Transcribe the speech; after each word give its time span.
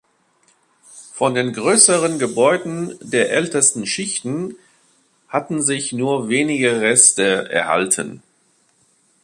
Von 1.13 1.35
den 1.35 1.53
größeren 1.53 2.17
Gebäuden 2.17 2.97
der 3.01 3.29
ältesten 3.33 3.85
Schichten 3.85 4.55
hatten 5.27 5.61
sich 5.61 5.93
nur 5.93 6.27
wenige 6.27 6.81
Reste 6.81 7.51
erhalten. 7.51 8.23